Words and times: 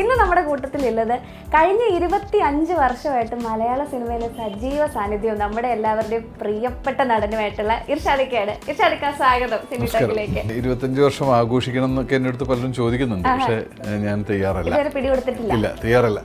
ഇന്ന് 0.00 0.14
നമ്മുടെ 0.20 0.42
കൂട്ടത്തിലുള്ളത് 0.46 1.14
കഴിഞ്ഞ 1.54 1.82
ഇരുപത്തി 1.96 2.38
അഞ്ച് 2.48 2.74
വർഷമായിട്ട് 2.82 3.36
മലയാള 3.46 3.80
സിനിമയിലെ 3.92 4.28
സജീവ 4.38 4.82
സാന്നിധ്യവും 4.94 5.38
നമ്മുടെ 5.42 5.68
എല്ലാവരുടെയും 5.76 6.24
പ്രിയപ്പെട്ട 6.40 7.00
നടനുമായിട്ടുള്ള 7.10 7.74
ഇർഷാദിക്കയാണ്. 7.94 8.54
ഇർഷാദിക്ക 8.70 9.10
സ്വാഗതം 9.18 9.60
സിനിമയിലേക്ക് 9.72 10.44
ഇരുപത്തഞ്ച് 10.60 11.00
വർഷം 11.06 11.28
ആഘോഷിക്കണം 11.38 11.90
എന്നൊക്കെ 11.92 12.16
എന്റെ 12.18 12.30
അടുത്ത് 12.32 12.46
പലരും 12.50 12.72
ചോദിക്കുന്നുണ്ട്. 12.80 13.28
പക്ഷേ 13.28 13.58
ഞാൻ 14.06 14.18
തയ്യാറല്ല. 14.30 14.74
പിടികൊടുത്തിട്ടില്ല. 14.96 15.52
ഇല്ല 15.58 15.68
തയ്യാറല്ല. 15.84 16.20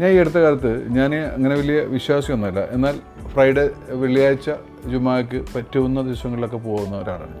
ഞാൻ 0.00 0.08
ഈ 0.14 0.18
അടുത്ത 0.22 0.38
കാലത്ത് 0.44 0.72
ഞാൻ 0.98 1.10
അങ്ങനെ 1.36 1.54
വലിയ 1.60 1.78
വിശ്വാസിയൊന്നുമല്ല. 1.96 2.60
എന്നാൽ 2.76 2.94
ഫ്രൈഡേ 3.32 3.64
വെള്ളിയാഴ്ച 4.02 4.50
ജുമാക്ക് 4.92 5.40
പറ്റുന്ന 5.54 5.98
ദിവസങ്ങളിലൊക്കെ 6.08 6.60
പോകുന്ന 6.68 6.96
ഒരാളാണ് 7.02 7.38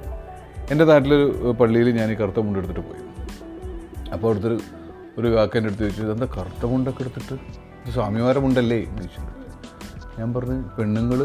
എന്റെ 0.72 0.84
നാട്ടിലൊരു 0.90 1.54
പള്ളിയിൽ 1.60 1.90
ഞാൻ 2.00 2.10
ഈ 2.14 2.16
കറുത്ത 2.22 2.40
മുണ്ടെടുത്തിട്ട് 2.46 2.84
പോയി. 2.90 3.02
അപ്പോൾ 4.14 4.28
അവിടുത്തൊരു 4.28 4.58
ഒരു 5.18 5.28
കാക്കന്റെ 5.36 5.68
അടുത്ത് 5.68 5.82
ചോദിച്ചു 5.82 6.02
ഇതെന്താ 6.02 6.26
കറുത്ത 6.36 6.64
മുണ്ടൊക്കെ 6.72 7.02
എടുത്തിട്ട്? 7.04 7.34
ഇത് 7.84 7.90
സ്വാമിമാരെ 7.94 8.38
എന്ന് 8.38 9.02
ചോദിച്ചു. 9.02 9.22
ഞാൻ 10.18 10.28
പറഞ്ഞു 10.34 10.56
പെണ്ണുങ്ങൾ 10.78 11.20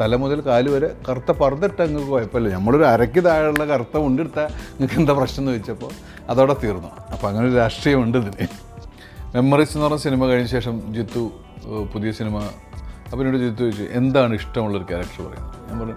തല 0.00 0.16
മുതൽ 0.22 0.40
കാൽ 0.40 0.68
വരെ 0.68 0.88
കറുത്ത 1.08 1.30
പറന്നിട്ട് 1.42 1.80
അങ്ങ് 1.82 2.02
കുഴപ്പമില്ല. 2.10 2.48
നമ്മളൊരു 2.54 2.84
അരയ്ക്ക് 2.84 3.20
താഴെയുള്ള 3.24 3.64
കറുത്ത 3.64 3.96
മുണ്ടെടുത്താൽ 4.04 4.48
നിങ്ങൾക്ക് 4.72 4.98
എന്താ 5.00 5.12
പ്രശ്നം 5.18 5.42
എന്ന് 5.42 5.52
ചോദിച്ചപ്പോൾ 5.52 5.90
അതോടെ 6.30 6.54
തീർന്നു. 6.64 6.90
അപ്പോൾ 7.12 7.28
അങ്ങനെ 7.30 7.44
ഒരു 7.48 7.56
രാഷ്ട്രീയമുണ്ട് 7.56 8.18
ഇതിന്. 8.18 8.46
മെമ്മറീസ് 9.34 9.72
എന്ന് 9.76 9.86
പറഞ്ഞ 9.86 10.00
സിനിമ 10.06 10.26
കഴിഞ്ഞ 10.26 10.48
ശേഷം 10.56 10.94
ജിത്തു 10.96 11.22
പുതിയ 11.94 12.12
സിനിമ. 12.18 12.36
അപ്പോൾ 13.10 13.22
എന്നോട് 13.22 13.38
ജിത്തു 13.44 13.62
ചോദിച്ചു 13.62 13.86
എന്താണ് 13.98 14.34
ഇഷ്ടമുള്ളൊരു 14.34 14.86
ക്യാരക്ടർ? 14.90 15.20
പറയുന്നത് 15.26 15.56
ഞാൻ 15.68 15.76
പറഞ്ഞു 15.80 15.96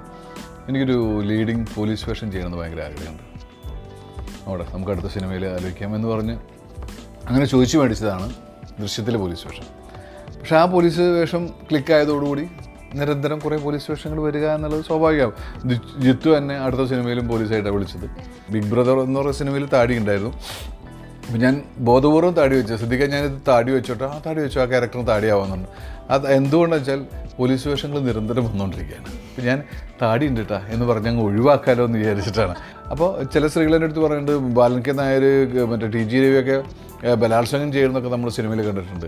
എനിക്കൊരു 0.70 0.98
ലീഡിങ് 1.30 1.66
പോലീസ് 1.76 2.04
വേഷം 2.10 2.32
ചെയ്യണമെന്ന് 2.32 2.62
ഭയങ്കര 2.62 2.82
ആഗ്രഹമുണ്ട്. 2.90 3.23
അവിടെ 4.48 4.66
നമുക്ക് 4.73 4.91
അടുത്ത 4.91 5.10
സിനിമയിൽ 5.16 5.46
ആലോചിക്കാം 5.46 5.96
എന്ന് 5.96 6.07
പറഞ്ഞ് 6.07 6.35
അങ്ങനെ 7.27 7.46
ചോദിച്ചു 7.46 7.77
മേടിച്ചതാണ് 7.77 8.34
ദൃശ്യത്തിലെ 8.82 9.18
പോലീസ് 9.18 9.48
വേഷം. 9.48 9.68
പക്ഷേ 10.40 10.55
ആ 10.55 10.66
പോലീസ് 10.66 11.00
വേഷം 11.00 11.48
ക്ലിക്കായതോടുകൂടി 11.48 12.48
നിരന്തരം 12.94 13.40
കുറേ 13.40 13.58
പോലീസ് 13.58 13.91
വേഷങ്ങൾ 13.91 14.22
വരിക 14.22 14.48
എന്നുള്ളത് 14.48 14.86
സ്വാഭാവികമാവും. 14.86 15.34
ജിത്തു 16.02 16.38
തന്നെ 16.38 16.55
അടുത്ത 16.55 16.84
സിനിമയിലും 16.84 17.28
പോലീസായിട്ടാണ് 17.28 17.76
വിളിച്ചത്. 17.76 18.10
ബിഗ് 18.52 18.72
ബ്രദർ 18.72 19.00
എന്ന് 19.00 19.20
പറയുന്ന 19.20 19.38
സിനിമയിൽ 19.38 19.66
താടി 19.66 19.98
ഉണ്ടായിരുന്നു. 19.98 20.34
അപ്പം 21.26 21.40
ഞാൻ 21.40 21.62
ബോധപൂർവം 21.78 22.34
താടി 22.34 22.55
വെച്ചു. 22.55 22.76
ശ്രദ്ധിക്കാൻ 22.76 23.10
ഞാനിത് 23.10 23.41
താടി 23.48 23.72
വെച്ചോട്ടെ. 23.72 24.04
ആ 24.04 24.22
താടി 24.26 24.41
വെച്ചു 24.41 24.60
ആ 24.60 24.66
ക്യാരക്ടറിന് 24.66 25.08
താടിയാവുന്നുണ്ട്. 25.08 25.70
അത് 26.10 26.32
എന്തുകൊണ്ടെന്ന് 26.32 26.91
വെച്ചാൽ 26.91 27.06
പോലീസ് 27.38 27.68
വേഷങ്ങൾ 27.68 28.00
നിരന്തരം 28.00 28.46
വന്നുകൊണ്ടിരിക്കുകയാണ് 28.46 29.06
അപ്പം 29.06 29.44
ഞാൻ 29.44 29.63
താടി 30.02 30.28
ഉണ്ട് 30.28 30.40
കേട്ടാ 30.40 30.66
എന്ന് 30.70 30.85
പറഞ്ഞ് 30.85 31.10
അങ്ങ് 31.10 31.24
ഒഴിവാക്കാലോ 31.24 31.85
എന്ന് 31.85 31.98
വിചാരിച്ചിട്ടാണ്. 31.98 32.56
അപ്പോൾ 32.91 33.24
ചില 33.24 33.48
സ്ത്രീകളെന്റെ 33.48 33.85
അടുത്ത് 33.85 34.00
പറയുന്നുണ്ട് 34.00 34.56
ബാലൻ 34.56 34.96
നായർ 34.96 35.24
മറ്റേ 35.66 35.88
ടി 35.88 35.98
ജി 35.98 36.18
രവിയൊക്കെ 36.18 36.63
ബലാത്സംഗം 37.04 37.74
ചെയ്യുന്നൊക്കെ 37.74 38.10
നമ്മൾ 38.10 38.30
സിനിമയിൽ 38.30 38.66
കണ്ടിട്ടുണ്ട്. 38.66 39.05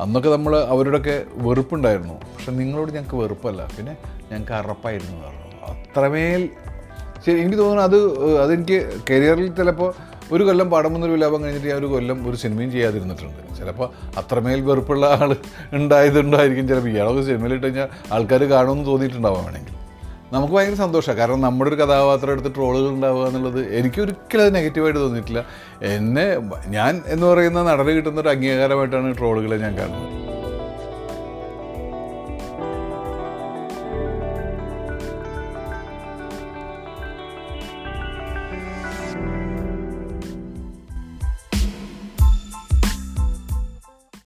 അന്നൊക്കെ 0.00 0.28
നമ്മൾ 0.28 0.56
അവരോടൊക്കെ 0.56 1.24
വെറുപ്പുണ്ടായിരുന്നു. 1.36 2.14
പക്ഷെ 2.14 2.52
നിങ്ങളോട് 2.52 2.92
ഞങ്ങൾക്ക് 2.92 3.16
വെറുപ്പല്ല. 3.16 3.68
പിന്നെ 3.76 3.96
ഞങ്ങൾക്ക് 4.32 4.52
അറപ്പായിരുന്നു 4.52 5.16
പറഞ്ഞു. 5.22 5.46
അത്രമേൽ 5.70 6.48
ശരി 7.26 7.38
എനിക്ക് 7.40 7.58
തോന്നുന്നു 7.58 7.82
അത് 7.82 7.98
അതെനിക്ക് 8.42 9.00
കരിയറിൽ 9.10 9.54
ചിലപ്പോൾ 9.54 9.94
ഒരു 10.32 10.44
കൊല്ലം 10.44 10.70
പാടം 10.70 10.94
വന്നൊരു 10.94 11.12
വിലാപം 11.12 11.42
കഴിഞ്ഞിട്ട് 11.44 11.68
ഞാൻ 11.68 11.76
ഒരു 11.76 11.86
കൊല്ലം 11.86 12.28
ഒരു 12.28 12.36
സിനിമയും 12.36 12.72
ചെയ്യാതിരുന്നിട്ടുണ്ട്. 12.72 13.58
ചിലപ്പോൾ 13.58 13.88
അത്രമേൽ 14.18 14.60
വെറുപ്പുള്ള 14.60 15.06
ആൾ 15.06 15.36
ഉണ്ടായതുണ്ടായിരിക്കും 15.72 16.68
ചിലപ്പോൾ. 16.68 16.88
ഇയാളൊക്കെ 16.88 17.22
സിനിമയിലിട്ട് 17.22 17.66
കഴിഞ്ഞാൽ 17.66 17.88
ആൾക്കാർ 18.12 18.44
കാണുമെന്ന് 18.44 18.86
തോന്നിയിട്ടുണ്ടാവാം 18.86 19.44
വേണമെങ്കിൽ. 19.44 19.74
നമുക്ക് 20.32 20.54
ഭയങ്കര 20.54 20.74
സന്തോഷമാണ്. 20.74 21.18
കാരണം 21.18 21.40
നമ്മുടെ 21.40 21.70
ഒരു 21.70 21.78
കഥാപാത്രം 21.82 22.32
എടുത്ത് 22.32 22.54
ട്രോളുകൾ 22.54 22.88
ഉണ്ടാവുക 22.88 23.26
എന്നുള്ളത് 23.26 23.60
എനിക്ക് 23.78 24.00
ഒരിക്കലും 24.00 24.44
അത് 24.46 24.54
നെഗറ്റീവായിട്ട് 24.54 25.00
തോന്നിയിട്ടില്ല. 25.00 25.42
എന്നെ 25.96 26.26
ഞാൻ 26.76 27.02
എന്ന് 27.06 27.26
പറയുന്ന 27.26 27.62
നടന് 27.70 27.94
കിട്ടുന്ന 27.98 28.20
ഒരു 28.20 28.28
അംഗീകാരമായിട്ടാണ് 28.28 29.16
ട്രോളുകളെ 29.18 29.58
ഞാൻ 29.66 29.74
കാണുന്നത്. 29.78 30.19